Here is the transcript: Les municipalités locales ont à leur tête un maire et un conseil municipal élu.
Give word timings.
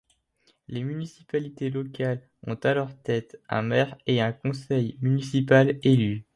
Les 0.67 0.83
municipalités 0.83 1.69
locales 1.69 2.27
ont 2.47 2.55
à 2.55 2.73
leur 2.73 2.99
tête 3.03 3.39
un 3.49 3.61
maire 3.61 3.95
et 4.07 4.19
un 4.19 4.31
conseil 4.33 4.97
municipal 4.99 5.77
élu. 5.83 6.25